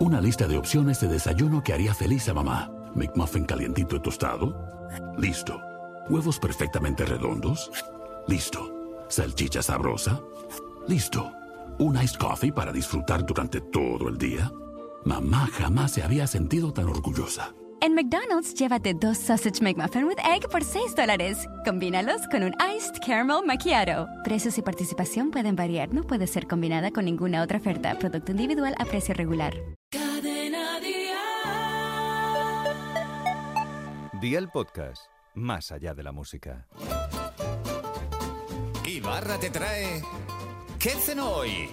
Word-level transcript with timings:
Una 0.00 0.18
lista 0.18 0.48
de 0.48 0.56
opciones 0.56 0.98
de 1.00 1.08
desayuno 1.08 1.62
que 1.62 1.74
haría 1.74 1.92
feliz 1.92 2.26
a 2.30 2.32
mamá. 2.32 2.72
McMuffin 2.94 3.44
calientito 3.44 3.96
y 3.96 4.00
tostado. 4.00 4.56
Listo. 5.18 5.60
Huevos 6.08 6.38
perfectamente 6.38 7.04
redondos. 7.04 7.70
Listo. 8.26 9.04
Salchicha 9.08 9.62
sabrosa. 9.62 10.18
Listo. 10.88 11.30
Un 11.78 12.02
iced 12.02 12.16
coffee 12.18 12.50
para 12.50 12.72
disfrutar 12.72 13.26
durante 13.26 13.60
todo 13.60 14.08
el 14.08 14.16
día. 14.16 14.50
Mamá 15.04 15.46
jamás 15.52 15.92
se 15.92 16.02
había 16.02 16.26
sentido 16.26 16.72
tan 16.72 16.86
orgullosa. 16.86 17.54
En 17.82 17.94
McDonald's, 17.94 18.54
llévate 18.54 18.94
dos 18.94 19.18
Sausage 19.18 19.62
McMuffin 19.62 20.04
with 20.04 20.18
Egg 20.24 20.48
por 20.48 20.64
6 20.64 20.94
dólares. 20.96 21.46
Combínalos 21.66 22.26
con 22.30 22.42
un 22.42 22.54
Iced 22.74 23.02
Caramel 23.06 23.44
Macchiato. 23.44 24.06
Precios 24.24 24.56
y 24.56 24.62
participación 24.62 25.30
pueden 25.30 25.56
variar. 25.56 25.92
No 25.92 26.04
puede 26.04 26.26
ser 26.26 26.46
combinada 26.46 26.90
con 26.90 27.04
ninguna 27.04 27.42
otra 27.42 27.58
oferta. 27.58 27.98
Producto 27.98 28.32
individual 28.32 28.74
a 28.78 28.86
precio 28.86 29.12
regular. 29.12 29.52
Día 34.20 34.38
el 34.38 34.50
podcast, 34.50 35.04
más 35.34 35.72
allá 35.72 35.94
de 35.94 36.02
la 36.02 36.12
música. 36.12 36.66
Ibarra 38.84 39.38
te 39.38 39.48
trae... 39.48 40.02
¿Qué 40.78 40.90
cenó 40.90 41.30
hoy? 41.30 41.70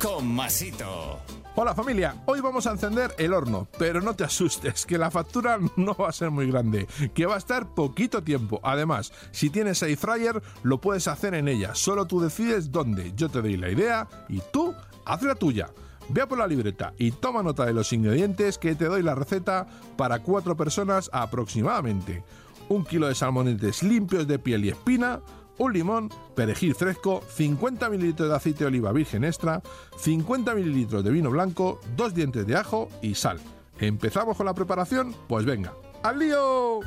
Con 0.00 0.32
Masito. 0.32 1.18
Hola 1.56 1.74
familia, 1.74 2.22
hoy 2.26 2.40
vamos 2.40 2.68
a 2.68 2.70
encender 2.70 3.12
el 3.18 3.32
horno, 3.32 3.66
pero 3.80 4.00
no 4.00 4.14
te 4.14 4.22
asustes, 4.22 4.86
que 4.86 4.96
la 4.96 5.10
factura 5.10 5.58
no 5.76 5.94
va 5.94 6.10
a 6.10 6.12
ser 6.12 6.30
muy 6.30 6.48
grande, 6.48 6.86
que 7.14 7.26
va 7.26 7.34
a 7.34 7.38
estar 7.38 7.74
poquito 7.74 8.22
tiempo. 8.22 8.60
Además, 8.62 9.12
si 9.32 9.50
tienes 9.50 9.82
air 9.82 9.96
fryer, 9.96 10.40
lo 10.62 10.80
puedes 10.80 11.08
hacer 11.08 11.34
en 11.34 11.48
ella, 11.48 11.74
solo 11.74 12.06
tú 12.06 12.20
decides 12.20 12.70
dónde. 12.70 13.12
Yo 13.16 13.28
te 13.28 13.42
doy 13.42 13.56
la 13.56 13.70
idea 13.70 14.08
y 14.28 14.40
tú 14.52 14.72
haz 15.04 15.22
la 15.22 15.34
tuya. 15.34 15.70
Ve 16.12 16.26
por 16.26 16.38
la 16.38 16.46
libreta 16.46 16.92
y 16.98 17.10
toma 17.10 17.42
nota 17.42 17.64
de 17.64 17.72
los 17.72 17.90
ingredientes 17.92 18.58
que 18.58 18.74
te 18.74 18.84
doy 18.84 19.02
la 19.02 19.14
receta 19.14 19.66
para 19.96 20.18
cuatro 20.18 20.54
personas 20.56 21.08
aproximadamente. 21.10 22.22
Un 22.68 22.84
kilo 22.84 23.08
de 23.08 23.14
salmonetes 23.14 23.82
limpios 23.82 24.28
de 24.28 24.38
piel 24.38 24.66
y 24.66 24.68
espina, 24.68 25.20
un 25.56 25.72
limón, 25.72 26.10
perejil 26.34 26.74
fresco, 26.74 27.22
50 27.34 27.88
ml 27.88 28.14
de 28.14 28.34
aceite 28.34 28.60
de 28.60 28.66
oliva 28.66 28.92
virgen 28.92 29.24
extra, 29.24 29.62
50 29.96 30.54
ml 30.54 31.02
de 31.02 31.10
vino 31.10 31.30
blanco, 31.30 31.80
dos 31.96 32.12
dientes 32.12 32.46
de 32.46 32.56
ajo 32.56 32.90
y 33.00 33.14
sal. 33.14 33.40
¿Empezamos 33.78 34.36
con 34.36 34.44
la 34.44 34.54
preparación? 34.54 35.14
Pues 35.28 35.46
venga, 35.46 35.72
¡al 36.02 36.18
lío! 36.18 36.80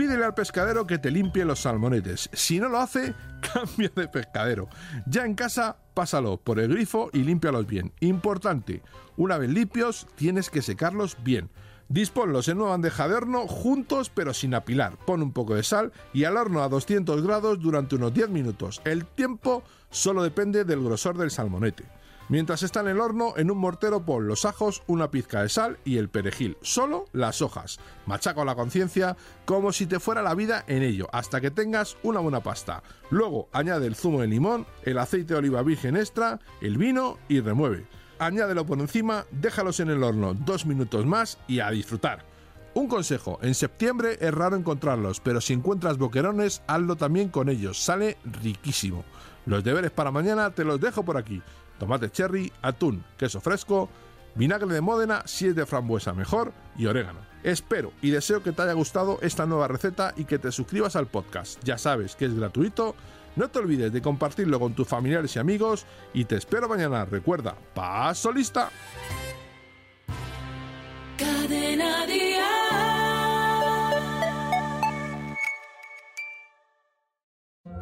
Pídele 0.00 0.24
al 0.24 0.32
pescadero 0.32 0.86
que 0.86 0.96
te 0.96 1.10
limpie 1.10 1.44
los 1.44 1.60
salmonetes. 1.60 2.30
Si 2.32 2.58
no 2.58 2.70
lo 2.70 2.78
hace, 2.78 3.12
cambia 3.52 3.92
de 3.94 4.08
pescadero. 4.08 4.66
Ya 5.04 5.26
en 5.26 5.34
casa, 5.34 5.76
pásalo 5.92 6.38
por 6.38 6.58
el 6.58 6.72
grifo 6.72 7.10
y 7.12 7.18
límpialos 7.18 7.66
bien. 7.66 7.92
Importante, 8.00 8.80
una 9.18 9.36
vez 9.36 9.50
limpios, 9.50 10.06
tienes 10.14 10.48
que 10.48 10.62
secarlos 10.62 11.18
bien. 11.22 11.50
Disponlos 11.90 12.48
en 12.48 12.62
una 12.62 12.70
bandeja 12.70 13.08
de 13.08 13.14
horno 13.14 13.46
juntos 13.46 14.08
pero 14.08 14.32
sin 14.32 14.54
apilar. 14.54 14.96
Pon 15.04 15.20
un 15.20 15.34
poco 15.34 15.54
de 15.54 15.64
sal 15.64 15.92
y 16.14 16.24
al 16.24 16.38
horno 16.38 16.62
a 16.62 16.70
200 16.70 17.22
grados 17.22 17.60
durante 17.60 17.96
unos 17.96 18.14
10 18.14 18.30
minutos. 18.30 18.80
El 18.86 19.04
tiempo 19.04 19.64
solo 19.90 20.22
depende 20.22 20.64
del 20.64 20.82
grosor 20.82 21.18
del 21.18 21.30
salmonete. 21.30 21.84
Mientras 22.30 22.62
está 22.62 22.78
en 22.78 22.86
el 22.86 23.00
horno, 23.00 23.34
en 23.36 23.50
un 23.50 23.58
mortero 23.58 24.04
pon 24.04 24.28
los 24.28 24.44
ajos, 24.44 24.84
una 24.86 25.10
pizca 25.10 25.42
de 25.42 25.48
sal 25.48 25.80
y 25.84 25.98
el 25.98 26.08
perejil, 26.08 26.56
solo 26.62 27.06
las 27.12 27.42
hojas. 27.42 27.80
Machaca 28.06 28.44
la 28.44 28.54
conciencia 28.54 29.16
como 29.44 29.72
si 29.72 29.86
te 29.86 29.98
fuera 29.98 30.22
la 30.22 30.36
vida 30.36 30.64
en 30.68 30.84
ello, 30.84 31.08
hasta 31.12 31.40
que 31.40 31.50
tengas 31.50 31.96
una 32.04 32.20
buena 32.20 32.40
pasta. 32.40 32.84
Luego 33.10 33.48
añade 33.50 33.88
el 33.88 33.96
zumo 33.96 34.20
de 34.20 34.28
limón, 34.28 34.64
el 34.84 34.98
aceite 34.98 35.34
de 35.34 35.40
oliva 35.40 35.64
virgen 35.64 35.96
extra, 35.96 36.38
el 36.60 36.78
vino 36.78 37.18
y 37.28 37.40
remueve. 37.40 37.88
Añádelo 38.20 38.64
por 38.64 38.78
encima, 38.78 39.26
déjalos 39.32 39.80
en 39.80 39.90
el 39.90 40.04
horno 40.04 40.34
dos 40.34 40.66
minutos 40.66 41.04
más 41.06 41.36
y 41.48 41.58
a 41.58 41.70
disfrutar. 41.72 42.29
Un 42.72 42.86
consejo, 42.86 43.38
en 43.42 43.54
septiembre 43.54 44.16
es 44.20 44.32
raro 44.32 44.56
encontrarlos, 44.56 45.20
pero 45.20 45.40
si 45.40 45.52
encuentras 45.52 45.98
boquerones, 45.98 46.62
hazlo 46.68 46.96
también 46.96 47.28
con 47.28 47.48
ellos, 47.48 47.82
sale 47.82 48.16
riquísimo. 48.24 49.04
Los 49.44 49.64
deberes 49.64 49.90
para 49.90 50.12
mañana 50.12 50.50
te 50.50 50.64
los 50.64 50.80
dejo 50.80 51.02
por 51.02 51.16
aquí. 51.16 51.42
Tomate 51.78 52.10
cherry, 52.10 52.52
atún, 52.62 53.04
queso 53.16 53.40
fresco, 53.40 53.88
vinagre 54.36 54.72
de 54.72 54.80
Módena 54.80 55.22
si 55.24 55.48
es 55.48 55.56
de 55.56 55.66
frambuesa 55.66 56.12
mejor 56.12 56.52
y 56.76 56.86
orégano. 56.86 57.18
Espero 57.42 57.92
y 58.02 58.10
deseo 58.10 58.42
que 58.42 58.52
te 58.52 58.62
haya 58.62 58.74
gustado 58.74 59.18
esta 59.22 59.46
nueva 59.46 59.66
receta 59.66 60.12
y 60.16 60.24
que 60.24 60.38
te 60.38 60.52
suscribas 60.52 60.94
al 60.94 61.06
podcast. 61.06 61.58
Ya 61.64 61.78
sabes 61.78 62.14
que 62.14 62.26
es 62.26 62.34
gratuito. 62.34 62.94
No 63.34 63.48
te 63.48 63.58
olvides 63.58 63.92
de 63.92 64.02
compartirlo 64.02 64.60
con 64.60 64.74
tus 64.74 64.86
familiares 64.86 65.34
y 65.36 65.38
amigos 65.38 65.86
y 66.12 66.24
te 66.24 66.36
espero 66.36 66.68
mañana. 66.68 67.04
Recuerda, 67.04 67.56
paso 67.74 68.30
lista. 68.30 68.70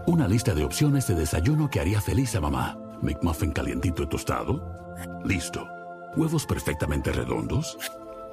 Una 0.08 0.26
lista 0.26 0.54
de 0.54 0.64
opciones 0.64 1.06
de 1.06 1.14
desayuno 1.14 1.68
que 1.68 1.80
haría 1.80 2.00
feliz 2.00 2.34
a 2.34 2.40
mamá. 2.40 2.78
McMuffin 3.02 3.52
calientito 3.52 4.04
y 4.04 4.06
tostado. 4.06 4.58
Listo. 5.22 5.68
Huevos 6.16 6.46
perfectamente 6.46 7.12
redondos. 7.12 7.76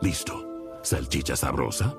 Listo. 0.02 0.80
Salchicha 0.84 1.36
sabrosa. 1.36 1.94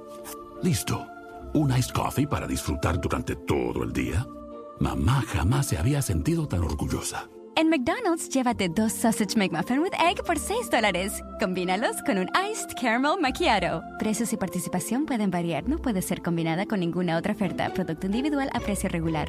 Listo. 0.62 1.06
Un 1.52 1.76
iced 1.76 1.92
coffee 1.92 2.26
para 2.26 2.46
disfrutar 2.46 2.98
durante 2.98 3.36
todo 3.36 3.82
el 3.82 3.92
día. 3.92 4.26
Mamá 4.80 5.22
jamás 5.26 5.66
se 5.66 5.76
había 5.76 6.00
sentido 6.00 6.48
tan 6.48 6.62
orgullosa. 6.64 7.28
En 7.54 7.68
McDonald's, 7.68 8.30
llévate 8.30 8.70
dos 8.70 8.94
Sausage 8.94 9.36
McMuffin 9.36 9.80
with 9.80 9.92
Egg 10.00 10.24
por 10.24 10.38
6 10.38 10.70
dólares. 10.70 11.22
Combínalos 11.38 12.02
con 12.06 12.16
un 12.16 12.30
Iced 12.50 12.74
Caramel 12.80 13.20
Macchiato. 13.20 13.82
Precios 13.98 14.32
y 14.32 14.38
participación 14.38 15.04
pueden 15.04 15.30
variar. 15.30 15.68
No 15.68 15.76
puede 15.76 16.00
ser 16.00 16.22
combinada 16.22 16.64
con 16.64 16.80
ninguna 16.80 17.18
otra 17.18 17.34
oferta. 17.34 17.74
Producto 17.74 18.06
individual 18.06 18.48
a 18.54 18.60
precio 18.60 18.88
regular. 18.88 19.28